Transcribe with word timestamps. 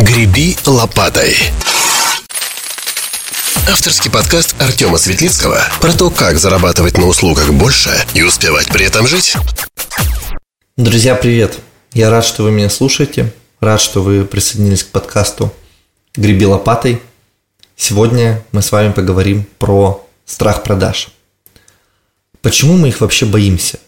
«Греби 0.00 0.56
лопатой». 0.64 1.36
Авторский 3.68 4.12
подкаст 4.12 4.54
Артема 4.60 4.96
Светлицкого 4.96 5.60
про 5.80 5.92
то, 5.92 6.08
как 6.10 6.38
зарабатывать 6.38 6.96
на 6.96 7.08
услугах 7.08 7.52
больше 7.52 7.90
и 8.14 8.22
успевать 8.22 8.68
при 8.68 8.86
этом 8.86 9.08
жить. 9.08 9.34
Друзья, 10.76 11.16
привет! 11.16 11.58
Я 11.94 12.10
рад, 12.10 12.24
что 12.24 12.44
вы 12.44 12.52
меня 12.52 12.70
слушаете. 12.70 13.34
Рад, 13.58 13.80
что 13.80 14.00
вы 14.00 14.24
присоединились 14.24 14.84
к 14.84 14.90
подкасту 14.90 15.52
«Греби 16.14 16.44
лопатой». 16.44 17.02
Сегодня 17.74 18.44
мы 18.52 18.62
с 18.62 18.70
вами 18.70 18.92
поговорим 18.92 19.48
про 19.58 20.06
страх 20.24 20.62
продаж. 20.62 21.08
Почему 22.40 22.76
мы 22.76 22.90
их 22.90 23.00
вообще 23.00 23.26
боимся? 23.26 23.80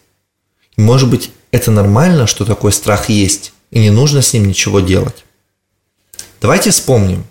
Может 0.76 1.08
быть, 1.08 1.30
это 1.52 1.70
нормально, 1.70 2.26
что 2.26 2.44
такой 2.44 2.72
страх 2.72 3.10
есть, 3.10 3.52
и 3.70 3.78
не 3.78 3.90
нужно 3.90 4.22
с 4.22 4.32
ним 4.32 4.48
ничего 4.48 4.80
делать. 4.80 5.24
Давайте 6.40 6.70
вспомним, 6.70 7.24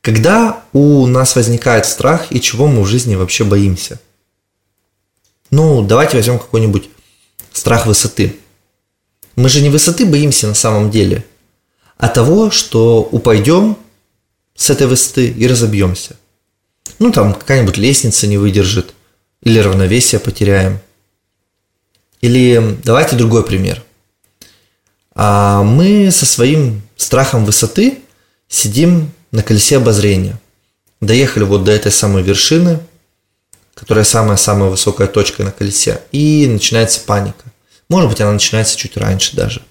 когда 0.00 0.64
у 0.72 1.06
нас 1.06 1.36
возникает 1.36 1.86
страх 1.86 2.26
и 2.30 2.40
чего 2.40 2.66
мы 2.66 2.82
в 2.82 2.86
жизни 2.86 3.14
вообще 3.14 3.44
боимся. 3.44 4.00
Ну, 5.50 5.82
давайте 5.82 6.16
возьмем 6.16 6.38
какой-нибудь 6.38 6.90
страх 7.52 7.86
высоты. 7.86 8.36
Мы 9.36 9.48
же 9.48 9.60
не 9.60 9.68
высоты 9.68 10.04
боимся 10.04 10.48
на 10.48 10.54
самом 10.54 10.90
деле, 10.90 11.24
а 11.96 12.08
того, 12.08 12.50
что 12.50 13.02
упадем 13.02 13.76
с 14.56 14.70
этой 14.70 14.86
высоты 14.86 15.28
и 15.28 15.46
разобьемся. 15.46 16.16
Ну, 16.98 17.12
там 17.12 17.34
какая-нибудь 17.34 17.78
лестница 17.78 18.26
не 18.26 18.36
выдержит, 18.36 18.94
или 19.42 19.58
равновесие 19.58 20.18
потеряем. 20.18 20.80
Или 22.20 22.78
давайте 22.84 23.16
другой 23.16 23.44
пример. 23.44 23.82
А 25.14 25.62
мы 25.62 26.10
со 26.10 26.26
своим 26.26 26.82
страхом 26.96 27.44
высоты 27.44 28.00
сидим 28.50 29.12
на 29.32 29.42
колесе 29.42 29.78
обозрения. 29.78 30.38
Доехали 31.00 31.44
вот 31.44 31.64
до 31.64 31.72
этой 31.72 31.90
самой 31.90 32.22
вершины, 32.22 32.80
которая 33.74 34.04
самая-самая 34.04 34.68
высокая 34.68 35.06
точка 35.06 35.44
на 35.44 35.52
колесе, 35.52 36.02
и 36.12 36.46
начинается 36.46 37.00
паника. 37.00 37.44
Может 37.88 38.10
быть, 38.10 38.20
она 38.20 38.32
начинается 38.32 38.76
чуть 38.76 38.98
раньше 38.98 39.34
даже. 39.34 39.62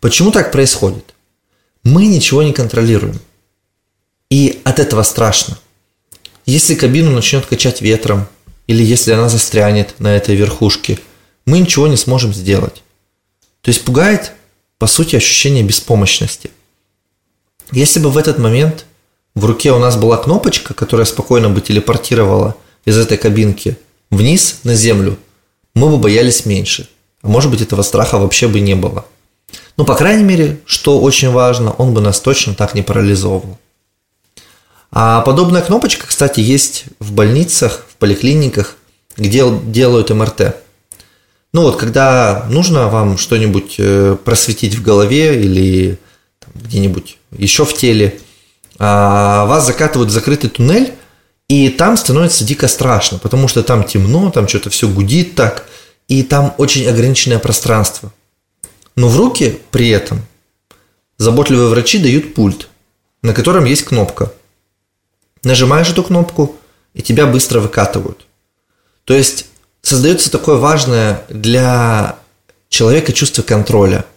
Почему 0.00 0.32
так 0.32 0.50
происходит? 0.50 1.14
Мы 1.84 2.06
ничего 2.06 2.42
не 2.42 2.52
контролируем. 2.52 3.20
И 4.30 4.60
от 4.64 4.80
этого 4.80 5.02
страшно. 5.04 5.58
Если 6.44 6.74
кабину 6.74 7.12
начнет 7.12 7.46
качать 7.46 7.80
ветром, 7.80 8.26
или 8.66 8.82
если 8.82 9.12
она 9.12 9.28
застрянет 9.28 9.98
на 10.00 10.16
этой 10.16 10.34
верхушке, 10.34 10.98
мы 11.46 11.60
ничего 11.60 11.86
не 11.86 11.96
сможем 11.96 12.34
сделать. 12.34 12.82
То 13.62 13.70
есть 13.70 13.84
пугает, 13.84 14.32
по 14.78 14.86
сути, 14.86 15.16
ощущение 15.16 15.62
беспомощности. 15.62 16.50
Если 17.72 18.00
бы 18.00 18.10
в 18.10 18.16
этот 18.16 18.38
момент 18.38 18.86
в 19.34 19.44
руке 19.44 19.72
у 19.72 19.78
нас 19.78 19.96
была 19.96 20.16
кнопочка, 20.16 20.74
которая 20.74 21.06
спокойно 21.06 21.50
бы 21.50 21.60
телепортировала 21.60 22.56
из 22.84 22.96
этой 22.96 23.18
кабинки 23.18 23.78
вниз 24.10 24.60
на 24.64 24.74
землю, 24.74 25.18
мы 25.74 25.88
бы 25.88 25.98
боялись 25.98 26.46
меньше. 26.46 26.88
А 27.22 27.28
может 27.28 27.50
быть, 27.50 27.60
этого 27.60 27.82
страха 27.82 28.18
вообще 28.18 28.48
бы 28.48 28.60
не 28.60 28.74
было. 28.74 29.04
Но, 29.76 29.84
по 29.84 29.94
крайней 29.94 30.24
мере, 30.24 30.60
что 30.64 31.00
очень 31.00 31.30
важно, 31.30 31.72
он 31.72 31.94
бы 31.94 32.00
нас 32.00 32.20
точно 32.20 32.54
так 32.54 32.74
не 32.74 32.82
парализовывал. 32.82 33.58
А 34.90 35.20
подобная 35.20 35.62
кнопочка, 35.62 36.06
кстати, 36.06 36.40
есть 36.40 36.84
в 36.98 37.12
больницах, 37.12 37.84
в 37.90 37.96
поликлиниках, 37.96 38.76
где 39.16 39.44
делают 39.64 40.10
МРТ. 40.10 40.56
Ну 41.52 41.62
вот, 41.62 41.76
когда 41.76 42.46
нужно 42.50 42.88
вам 42.88 43.18
что-нибудь 43.18 43.76
э, 43.78 44.16
просветить 44.24 44.74
в 44.74 44.82
голове 44.82 45.40
или 45.40 45.98
где-нибудь 46.62 47.18
еще 47.36 47.64
в 47.64 47.74
теле, 47.74 48.20
а 48.78 49.46
вас 49.46 49.66
закатывают 49.66 50.10
в 50.10 50.14
закрытый 50.14 50.50
туннель, 50.50 50.94
и 51.48 51.70
там 51.70 51.96
становится 51.96 52.44
дико 52.44 52.68
страшно, 52.68 53.18
потому 53.18 53.48
что 53.48 53.62
там 53.62 53.84
темно, 53.84 54.30
там 54.30 54.46
что-то 54.46 54.70
все 54.70 54.88
гудит 54.88 55.34
так, 55.34 55.66
и 56.06 56.22
там 56.22 56.54
очень 56.58 56.86
ограниченное 56.86 57.38
пространство. 57.38 58.12
Но 58.96 59.08
в 59.08 59.16
руки 59.16 59.58
при 59.70 59.88
этом 59.88 60.22
заботливые 61.16 61.68
врачи 61.68 61.98
дают 61.98 62.34
пульт, 62.34 62.68
на 63.22 63.32
котором 63.32 63.64
есть 63.64 63.84
кнопка. 63.84 64.32
Нажимаешь 65.42 65.90
эту 65.90 66.02
кнопку, 66.02 66.56
и 66.94 67.02
тебя 67.02 67.26
быстро 67.26 67.60
выкатывают. 67.60 68.26
То 69.04 69.14
есть 69.14 69.46
создается 69.82 70.30
такое 70.30 70.56
важное 70.56 71.22
для 71.28 72.18
человека 72.68 73.12
чувство 73.12 73.42
контроля– 73.42 74.04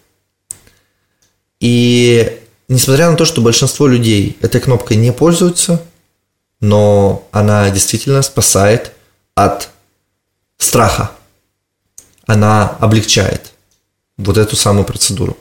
и 1.61 2.39
несмотря 2.67 3.09
на 3.09 3.15
то, 3.15 3.23
что 3.23 3.41
большинство 3.41 3.87
людей 3.87 4.37
этой 4.41 4.59
кнопкой 4.59 4.97
не 4.97 5.13
пользуются, 5.13 5.81
но 6.59 7.27
она 7.31 7.69
действительно 7.69 8.21
спасает 8.23 8.91
от 9.35 9.69
страха. 10.57 11.11
Она 12.25 12.69
облегчает 12.79 13.51
вот 14.17 14.37
эту 14.37 14.55
самую 14.55 14.85
процедуру. 14.85 15.37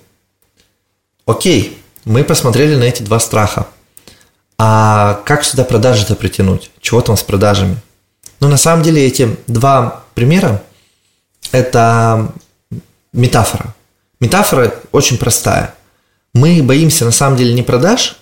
Окей, 1.24 1.78
мы 2.04 2.22
посмотрели 2.22 2.76
на 2.76 2.84
эти 2.84 3.02
два 3.02 3.18
страха. 3.18 3.66
А 4.58 5.22
как 5.24 5.42
сюда 5.42 5.64
продажи-то 5.64 6.16
притянуть? 6.16 6.70
Чего 6.80 7.00
там 7.00 7.16
с 7.16 7.22
продажами? 7.22 7.76
Ну, 8.40 8.48
на 8.48 8.58
самом 8.58 8.82
деле, 8.82 9.06
эти 9.06 9.36
два 9.46 10.04
примера– 10.14 10.62
это 11.52 12.30
метафора. 13.12 13.74
Метафора 14.18 14.74
очень 14.92 15.16
простая– 15.16 15.74
мы 16.34 16.62
боимся 16.62 17.04
на 17.04 17.12
самом 17.12 17.36
деле 17.36 17.52
не 17.52 17.62
продаж, 17.62 18.16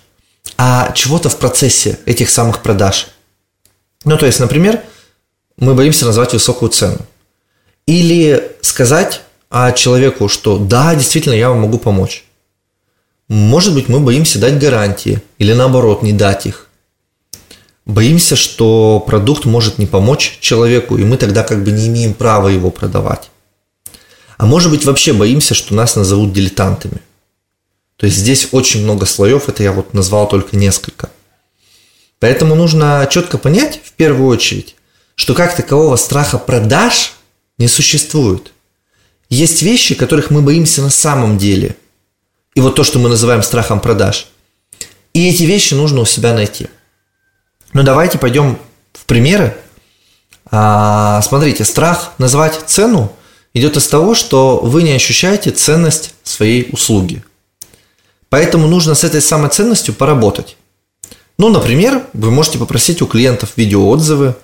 а 0.57 0.91
чего-то 0.93 1.29
в 1.29 1.37
процессе 1.37 1.99
этих 2.05 2.29
самых 2.29 2.61
продаж. 2.61 3.07
Ну, 4.05 4.17
то 4.17 4.25
есть, 4.25 4.39
например, 4.39 4.81
мы 5.57 5.73
боимся 5.75 6.05
назвать 6.05 6.33
высокую 6.33 6.69
цену. 6.69 6.99
Или 7.85 8.51
сказать 8.61 9.21
а 9.49 9.71
человеку, 9.71 10.27
что 10.27 10.57
да, 10.57 10.93
действительно, 10.93 11.33
я 11.33 11.49
вам 11.49 11.61
могу 11.61 11.79
помочь. 11.79 12.23
Может 13.27 13.73
быть, 13.73 13.89
мы 13.89 13.99
боимся 13.99 14.39
дать 14.39 14.59
гарантии 14.59 15.21
или 15.37 15.53
наоборот 15.53 16.03
не 16.03 16.13
дать 16.13 16.45
их. 16.45 16.67
Боимся, 17.85 18.35
что 18.35 19.03
продукт 19.05 19.45
может 19.45 19.79
не 19.79 19.87
помочь 19.87 20.37
человеку, 20.39 20.97
и 20.97 21.03
мы 21.03 21.17
тогда 21.17 21.43
как 21.43 21.63
бы 21.63 21.71
не 21.71 21.87
имеем 21.87 22.13
права 22.13 22.49
его 22.49 22.69
продавать. 22.69 23.31
А 24.37 24.45
может 24.45 24.69
быть, 24.69 24.85
вообще 24.85 25.13
боимся, 25.13 25.55
что 25.55 25.73
нас 25.73 25.95
назовут 25.95 26.31
дилетантами. 26.31 27.01
То 27.99 28.05
есть 28.05 28.17
здесь 28.17 28.47
очень 28.53 28.83
много 28.83 29.05
слоев, 29.05 29.49
это 29.49 29.61
я 29.61 29.73
вот 29.73 29.93
назвал 29.93 30.25
только 30.29 30.55
несколько. 30.55 31.09
Поэтому 32.19 32.55
нужно 32.55 33.05
четко 33.11 33.37
понять, 33.37 33.81
в 33.83 33.91
первую 33.91 34.29
очередь, 34.29 34.75
что 35.15 35.33
как 35.33 35.53
такового 35.53 35.97
страха 35.97 36.37
продаж 36.37 37.11
не 37.57 37.67
существует. 37.67 38.53
Есть 39.29 39.63
вещи, 39.63 39.95
которых 39.95 40.29
мы 40.29 40.41
боимся 40.41 40.81
на 40.81 40.89
самом 40.89 41.37
деле. 41.37 41.75
И 42.55 42.61
вот 42.61 42.75
то, 42.75 42.85
что 42.85 42.99
мы 42.99 43.09
называем 43.09 43.43
страхом 43.43 43.81
продаж. 43.81 44.27
И 45.13 45.29
эти 45.29 45.43
вещи 45.43 45.73
нужно 45.73 45.99
у 45.99 46.05
себя 46.05 46.33
найти. 46.33 46.67
Ну 47.73 47.83
давайте 47.83 48.17
пойдем 48.17 48.57
в 48.93 49.05
примеры. 49.05 49.57
А, 50.49 51.21
смотрите, 51.21 51.65
страх 51.65 52.13
назвать 52.17 52.61
цену 52.65 53.11
идет 53.53 53.75
из 53.75 53.89
того, 53.89 54.15
что 54.15 54.59
вы 54.59 54.83
не 54.83 54.93
ощущаете 54.93 55.51
ценность 55.51 56.13
своей 56.23 56.69
услуги. 56.71 57.23
Поэтому 58.29 58.67
нужно 58.67 58.95
с 58.95 59.03
этой 59.03 59.21
самой 59.21 59.49
ценностью 59.49 59.93
поработать. 59.93 60.55
Ну, 61.37 61.49
например, 61.49 62.03
вы 62.13 62.31
можете 62.31 62.57
попросить 62.57 63.01
у 63.01 63.07
клиентов 63.07 63.53
видеоотзывы, 63.55 64.35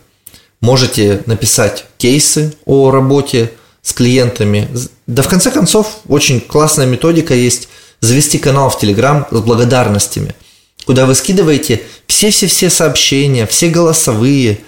можете 0.61 1.21
написать 1.25 1.85
кейсы 1.97 2.55
о 2.65 2.89
работе 2.89 3.51
с 3.81 3.93
клиентами. 3.93 4.69
Да 5.05 5.21
в 5.21 5.27
конце 5.27 5.51
концов, 5.51 5.99
очень 6.07 6.41
классная 6.41 6.87
методика 6.87 7.35
есть 7.35 7.69
завести 7.99 8.39
канал 8.39 8.69
в 8.69 8.79
Телеграм 8.79 9.27
с 9.29 9.39
благодарностями, 9.41 10.35
куда 10.85 11.05
вы 11.05 11.13
скидываете 11.13 11.83
все-все-все 12.07 12.69
сообщения, 12.69 13.45
все 13.45 13.69
голосовые, 13.69 14.59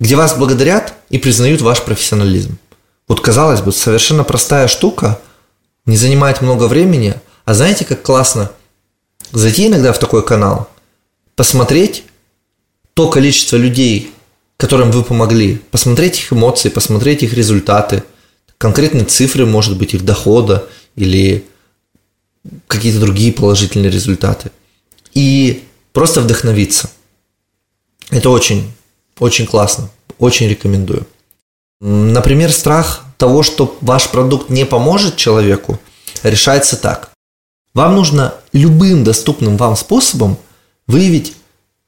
где 0.00 0.16
вас 0.16 0.36
благодарят 0.36 0.94
и 1.10 1.18
признают 1.18 1.60
ваш 1.60 1.82
профессионализм. 1.82 2.58
Вот 3.06 3.20
казалось 3.20 3.60
бы, 3.60 3.72
совершенно 3.72 4.24
простая 4.24 4.66
штука, 4.66 5.20
не 5.86 5.96
занимает 5.96 6.40
много 6.40 6.64
времени, 6.64 7.14
а 7.44 7.54
знаете, 7.54 7.84
как 7.84 8.02
классно– 8.02 8.50
зайти 9.34 9.66
иногда 9.66 9.92
в 9.92 9.98
такой 9.98 10.24
канал, 10.24 10.68
посмотреть 11.36 12.04
то 12.94 13.08
количество 13.08 13.56
людей, 13.56 14.12
которым 14.56 14.90
вы 14.90 15.02
помогли, 15.02 15.56
посмотреть 15.70 16.20
их 16.20 16.32
эмоции, 16.32 16.68
посмотреть 16.68 17.22
их 17.22 17.34
результаты, 17.34 18.04
конкретные 18.58 19.04
цифры, 19.04 19.46
может 19.46 19.76
быть, 19.76 19.94
их 19.94 20.04
дохода 20.04 20.68
или 20.94 21.44
какие-то 22.68 23.00
другие 23.00 23.32
положительные 23.32 23.90
результаты. 23.90 24.50
И 25.12 25.64
просто 25.92 26.20
вдохновиться. 26.20 26.90
Это 28.10 28.30
очень, 28.30 28.72
очень 29.18 29.46
классно. 29.46 29.90
Очень 30.18 30.48
рекомендую. 30.48 31.06
Например, 31.80 32.52
страх 32.52 33.04
того, 33.18 33.42
что 33.42 33.76
ваш 33.80 34.08
продукт 34.08 34.50
не 34.50 34.64
поможет 34.64 35.16
человеку, 35.16 35.80
решается 36.22 36.76
так. 36.76 37.10
Вам 37.74 37.96
нужно 37.96 38.34
любым 38.52 39.02
доступным 39.02 39.56
вам 39.56 39.76
способом 39.76 40.38
выявить 40.86 41.34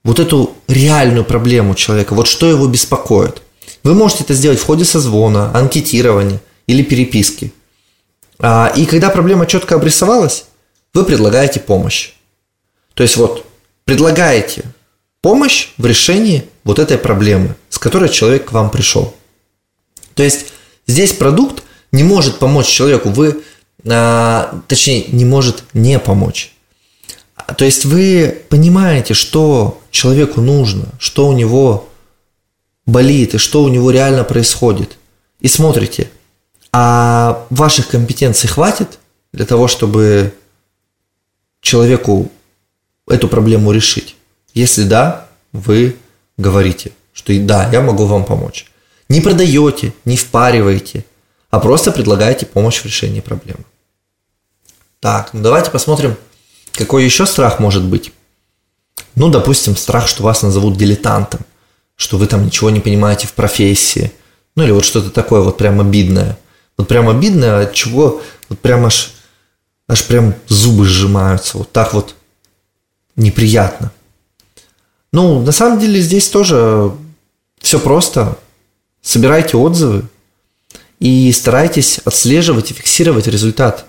вот 0.03 0.19
эту 0.19 0.55
реальную 0.69 1.25
проблему 1.25 1.75
человека, 1.75 2.15
вот 2.15 2.27
что 2.27 2.49
его 2.49 2.67
беспокоит. 2.67 3.43
Вы 3.83 3.95
можете 3.95 4.25
это 4.25 4.35
сделать 4.35 4.59
в 4.59 4.65
ходе 4.65 4.85
созвона, 4.85 5.57
анкетирования 5.57 6.41
или 6.67 6.83
переписки. 6.83 7.53
А, 8.39 8.73
и 8.75 8.85
когда 8.85 9.11
проблема 9.11 9.47
четко 9.47 9.77
обрисовалась, 9.77 10.47
вы 10.93 11.05
предлагаете 11.05 11.61
помощь. 11.61 12.13
То 12.95 13.03
есть 13.03 13.17
вот 13.17 13.47
предлагаете 13.85 14.65
помощь 15.21 15.69
в 15.77 15.87
решении 15.87 16.49
вот 16.65 16.79
этой 16.79 16.99
проблемы, 16.99 17.55
с 17.69 17.79
которой 17.79 18.09
человек 18.09 18.47
к 18.47 18.53
вам 18.53 18.71
пришел. 18.71 19.15
То 20.15 20.23
есть 20.23 20.47
здесь 20.87 21.13
продукт 21.13 21.63
не 21.93 22.03
может 22.03 22.39
помочь 22.39 22.67
человеку, 22.67 23.11
вы, 23.11 23.43
а, 23.89 24.63
точнее, 24.69 25.05
не 25.09 25.25
может 25.25 25.65
не 25.73 25.99
помочь. 25.99 26.53
То 27.57 27.65
есть 27.65 27.85
вы 27.85 28.43
понимаете, 28.49 29.15
что 29.15 29.81
человеку 29.91 30.41
нужно, 30.41 30.87
что 30.99 31.29
у 31.29 31.33
него 31.33 31.89
болит 32.87 33.35
и 33.35 33.39
что 33.39 33.63
у 33.63 33.69
него 33.69 33.91
реально 33.91 34.25
происходит. 34.25 34.97
И 35.41 35.49
смотрите, 35.49 36.11
а 36.73 37.47
ваших 37.51 37.89
компетенций 37.89 38.49
хватит 38.49 38.99
для 39.33 39.45
того, 39.45 39.69
чтобы 39.69 40.35
человеку 41.61 42.31
эту 43.09 43.29
проблему 43.29 43.73
решить? 43.73 44.17
Если 44.55 44.85
да, 44.85 45.29
вы 45.53 45.97
говорите, 46.37 46.93
что 47.13 47.39
да, 47.41 47.71
я 47.71 47.81
могу 47.81 48.07
вам 48.07 48.25
помочь. 48.25 48.67
Не 49.09 49.21
продаете, 49.21 49.93
не 50.05 50.17
впариваете, 50.17 51.05
а 51.51 51.61
просто 51.61 51.93
предлагаете 51.93 52.47
помощь 52.47 52.81
в 52.81 52.87
решении 52.87 53.21
проблемы. 53.21 53.65
Так, 55.01 55.31
ну 55.33 55.43
давайте 55.43 55.71
посмотрим, 55.71 56.17
какой 56.73 57.05
еще 57.05 57.27
страх 57.27 57.59
может 57.59 57.85
быть? 57.85 58.13
Ну, 59.15 59.29
допустим, 59.31 59.77
страх, 59.77 60.09
что 60.09 60.23
вас 60.23 60.43
назовут 60.43 60.77
дилетантом, 60.77 61.41
что 61.97 62.19
вы 62.19 62.27
там 62.27 62.45
ничего 62.45 62.71
не 62.71 62.81
понимаете 62.81 63.27
в 63.27 63.33
профессии, 63.33 64.13
ну 64.55 64.65
или 64.65 64.73
вот 64.73 64.85
что-то 64.85 65.11
такое 65.11 65.41
вот 65.41 65.57
прям 65.57 65.81
обидное. 65.81 66.39
Вот 66.77 66.89
прям 66.89 67.09
обидное, 67.09 67.63
от 67.63 67.73
чего 67.73 68.21
вот 68.49 68.59
прям 68.61 68.85
аж, 68.85 69.13
аж 69.89 70.05
прям 70.05 70.35
зубы 70.49 70.85
сжимаются, 70.85 71.59
вот 71.59 71.73
так 71.73 71.95
вот 71.95 72.15
неприятно. 73.17 73.93
Ну, 75.13 75.41
на 75.41 75.53
самом 75.53 75.79
деле 75.79 76.01
здесь 76.01 76.29
тоже 76.29 76.93
все 77.61 77.81
просто. 77.81 78.39
Собирайте 79.01 79.57
отзывы 79.57 80.05
и 80.99 81.33
старайтесь 81.33 81.99
отслеживать 82.05 82.71
и 82.71 82.75
фиксировать 82.75 83.27
результат 83.27 83.87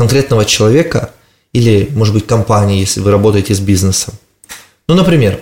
конкретного 0.00 0.44
человека– 0.44 1.10
или, 1.52 1.88
может 1.94 2.14
быть, 2.14 2.26
компании, 2.26 2.80
если 2.80 3.00
вы 3.00 3.10
работаете 3.10 3.54
с 3.54 3.60
бизнесом. 3.60 4.14
Ну, 4.86 4.94
например, 4.94 5.40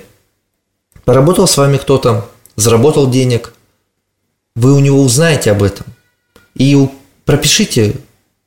поработал 1.04 1.46
с 1.46 1.56
вами 1.56 1.76
кто-то, 1.76 2.28
заработал 2.56 3.10
денег, 3.10 3.52
вы 4.54 4.72
у 4.74 4.80
него 4.80 5.02
узнаете 5.02 5.52
об 5.52 5.62
этом 5.62 5.86
и 6.54 6.88
пропишите 7.24 7.96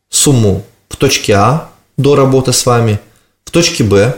сумму 0.10 0.66
в 0.90 0.98
точке 0.98 1.34
А 1.34 1.72
до 1.98 2.16
работы 2.16 2.52
с 2.52 2.66
вами, 2.66 3.00
в 3.46 3.52
точке 3.52 3.84
Б 3.84 4.18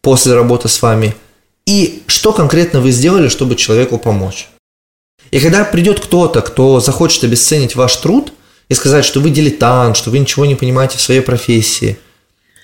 после 0.00 0.34
работы 0.34 0.68
с 0.68 0.82
вами 0.82 1.14
и 1.64 2.02
что 2.06 2.32
конкретно 2.32 2.80
вы 2.80 2.90
сделали, 2.90 3.28
чтобы 3.28 3.54
человеку 3.54 3.98
помочь. 3.98 4.48
И 5.30 5.40
когда 5.40 5.64
придет 5.64 6.00
кто-то, 6.00 6.42
кто 6.42 6.80
захочет 6.80 7.24
обесценить 7.24 7.76
ваш 7.76 7.96
труд 7.96 8.32
и 8.72 8.74
сказать, 8.74 9.04
что 9.04 9.20
вы 9.20 9.30
дилетант, 9.30 9.96
что 9.96 10.10
вы 10.10 10.18
ничего 10.18 10.44
не 10.44 10.54
понимаете 10.54 10.98
в 10.98 11.02
своей 11.02 11.20
профессии– 11.20 11.98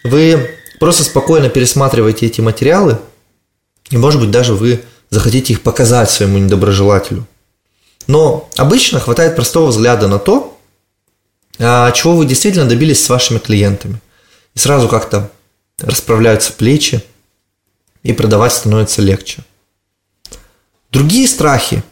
вы 0.05 0.51
просто 0.79 1.05
спокойно 1.05 1.49
пересматриваете 1.49 2.27
эти 2.27 2.41
материалы, 2.41 2.99
и, 3.91 3.97
может 3.97 4.21
быть, 4.21 4.31
даже 4.31 4.55
вы 4.55 4.85
захотите 5.11 5.55
их 5.55 5.63
показать 5.63 6.11
своему 6.11 6.39
недоброжелателю. 6.39 7.27
Но 8.07 8.49
обычно 8.57 9.01
хватает 9.01 9.37
простого 9.37 9.67
взгляда 9.67 10.09
на 10.09 10.19
то, 10.19 10.59
а, 11.59 11.91
чего 11.93 12.17
вы 12.17 12.27
действительно 12.27 12.67
добились 12.67 13.05
с 13.05 13.09
вашими 13.09 13.39
клиентами. 13.39 14.01
И 14.55 14.59
сразу 14.59 14.89
как-то 14.89 15.31
расправляются 15.79 16.53
плечи, 16.53 17.03
и 18.03 18.13
продавать 18.13 18.53
становится 18.53 19.03
легче. 19.03 19.43
Другие 20.93 21.27
страхи 21.27 21.83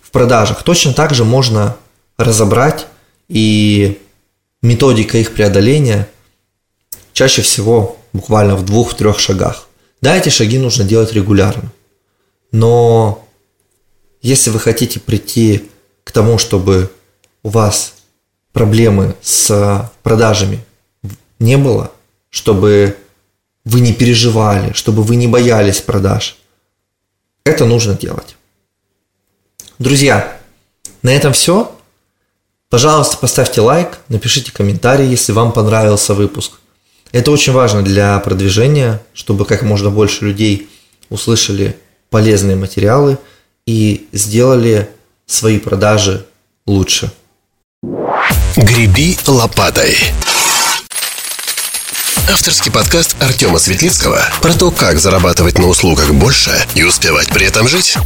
в 0.00 0.10
продажах 0.10 0.62
точно 0.62 0.92
так 0.92 1.14
же 1.14 1.24
можно 1.24 1.76
разобрать, 2.16 2.86
и 3.32 3.98
методика 4.60 5.16
их 5.16 5.32
преодоления 5.32 6.06
чаще 7.14 7.40
всего 7.40 7.96
буквально 8.12 8.56
в 8.56 8.64
двух-трех 8.64 9.18
шагах. 9.18 9.68
Да, 10.02 10.14
эти 10.14 10.28
шаги 10.28 10.58
нужно 10.58 10.84
делать 10.84 11.14
регулярно. 11.14 11.72
Но 12.50 13.26
если 14.20 14.50
вы 14.50 14.60
хотите 14.60 15.00
прийти 15.00 15.70
к 16.04 16.12
тому, 16.12 16.36
чтобы 16.36 16.92
у 17.42 17.48
вас 17.48 17.94
проблемы 18.52 19.16
с 19.22 19.90
продажами 20.02 20.62
не 21.38 21.56
было, 21.56 21.90
чтобы 22.28 22.98
вы 23.64 23.80
не 23.80 23.94
переживали, 23.94 24.74
чтобы 24.74 25.02
вы 25.02 25.16
не 25.16 25.26
боялись 25.26 25.80
продаж, 25.80 26.36
это 27.44 27.64
нужно 27.64 27.94
делать. 27.94 28.36
Друзья, 29.78 30.38
на 31.00 31.08
этом 31.08 31.32
все. 31.32 31.74
Пожалуйста, 32.72 33.18
поставьте 33.18 33.60
лайк, 33.60 33.98
напишите 34.08 34.50
комментарий, 34.50 35.06
если 35.06 35.32
вам 35.32 35.52
понравился 35.52 36.14
выпуск. 36.14 36.52
Это 37.12 37.30
очень 37.30 37.52
важно 37.52 37.82
для 37.82 38.18
продвижения, 38.20 39.02
чтобы 39.12 39.44
как 39.44 39.60
можно 39.60 39.90
больше 39.90 40.24
людей 40.24 40.70
услышали 41.10 41.76
полезные 42.08 42.56
материалы 42.56 43.18
и 43.66 44.08
сделали 44.12 44.88
свои 45.26 45.58
продажи 45.58 46.24
лучше. 46.66 47.12
Греби 48.56 49.18
лопатой. 49.26 49.98
Авторский 52.30 52.72
подкаст 52.72 53.16
Артема 53.20 53.58
Светлицкого 53.58 54.22
про 54.40 54.54
то, 54.54 54.70
как 54.70 54.98
зарабатывать 54.98 55.58
на 55.58 55.66
услугах 55.68 56.14
больше 56.14 56.52
и 56.74 56.84
успевать 56.84 57.28
при 57.34 57.44
этом 57.44 57.68
жить. 57.68 57.98